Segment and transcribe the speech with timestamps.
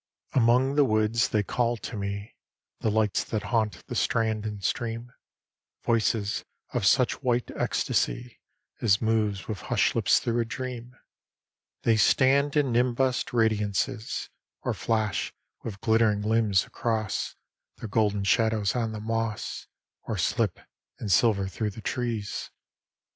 [0.33, 2.35] XXXIX Among the woods they call to me
[2.79, 5.11] The lights that haunt the strand and stream;
[5.83, 6.43] Voices
[6.73, 8.39] of such white ecstasy
[8.81, 10.95] As moves with hushed lips through a dream:
[11.83, 14.31] They stand in nimbused radiances,
[14.63, 17.35] Or flash with glittering limbs across
[17.77, 19.67] Their golden shadows on the moss,
[20.07, 20.59] Or slip
[20.99, 22.49] in silver through the trees.